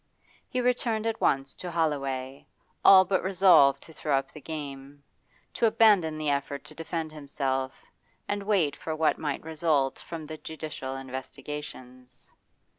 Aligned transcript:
He 0.49 0.61
returned 0.61 1.05
at 1.05 1.21
once 1.21 1.55
to 1.57 1.69
Holloway, 1.69 2.47
all 2.83 3.05
but 3.05 3.21
resolved 3.21 3.83
to 3.83 3.93
throw 3.93 4.15
up 4.17 4.31
the 4.31 4.41
game 4.41 5.03
to 5.53 5.67
abandon 5.67 6.17
the 6.17 6.31
effort 6.31 6.63
to 6.63 6.73
defend 6.73 7.11
himself, 7.11 7.85
and 8.27 8.41
wait 8.41 8.75
for 8.75 8.95
what 8.95 9.19
might 9.19 9.43
result 9.43 9.99
from 9.99 10.25
the 10.25 10.39
judicial 10.39 10.95
investigations. 10.95 12.31